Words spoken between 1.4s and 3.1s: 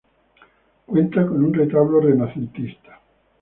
un retablo renacentista.